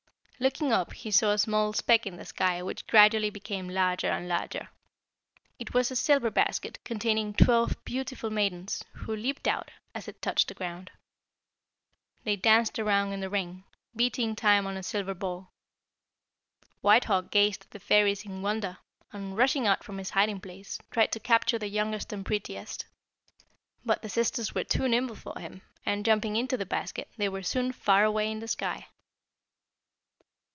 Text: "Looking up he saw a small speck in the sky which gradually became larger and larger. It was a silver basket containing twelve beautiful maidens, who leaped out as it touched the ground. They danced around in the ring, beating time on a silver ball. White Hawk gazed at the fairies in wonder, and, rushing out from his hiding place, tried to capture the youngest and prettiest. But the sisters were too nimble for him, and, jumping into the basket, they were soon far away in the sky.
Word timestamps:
"Looking 0.43 0.71
up 0.73 0.93
he 0.93 1.11
saw 1.11 1.33
a 1.33 1.37
small 1.37 1.71
speck 1.71 2.07
in 2.07 2.17
the 2.17 2.25
sky 2.25 2.63
which 2.63 2.87
gradually 2.87 3.29
became 3.29 3.69
larger 3.69 4.07
and 4.09 4.27
larger. 4.27 4.69
It 5.59 5.75
was 5.75 5.91
a 5.91 5.95
silver 5.95 6.31
basket 6.31 6.83
containing 6.83 7.35
twelve 7.35 7.77
beautiful 7.85 8.31
maidens, 8.31 8.83
who 9.05 9.15
leaped 9.15 9.47
out 9.47 9.69
as 9.93 10.07
it 10.07 10.19
touched 10.19 10.47
the 10.47 10.55
ground. 10.55 10.89
They 12.23 12.35
danced 12.37 12.79
around 12.79 13.13
in 13.13 13.19
the 13.19 13.29
ring, 13.29 13.65
beating 13.95 14.35
time 14.35 14.65
on 14.65 14.77
a 14.77 14.81
silver 14.81 15.13
ball. 15.13 15.51
White 16.81 17.03
Hawk 17.05 17.29
gazed 17.29 17.65
at 17.65 17.69
the 17.69 17.79
fairies 17.79 18.25
in 18.25 18.41
wonder, 18.41 18.79
and, 19.13 19.37
rushing 19.37 19.67
out 19.67 19.83
from 19.83 19.99
his 19.99 20.09
hiding 20.09 20.41
place, 20.41 20.79
tried 20.89 21.11
to 21.11 21.19
capture 21.19 21.59
the 21.59 21.69
youngest 21.69 22.11
and 22.11 22.25
prettiest. 22.25 22.87
But 23.85 24.01
the 24.01 24.09
sisters 24.09 24.55
were 24.55 24.63
too 24.63 24.87
nimble 24.87 25.13
for 25.13 25.37
him, 25.39 25.61
and, 25.85 26.03
jumping 26.03 26.35
into 26.35 26.57
the 26.57 26.65
basket, 26.65 27.09
they 27.15 27.29
were 27.29 27.43
soon 27.43 27.71
far 27.71 28.03
away 28.03 28.31
in 28.31 28.39
the 28.39 28.47
sky. 28.47 28.87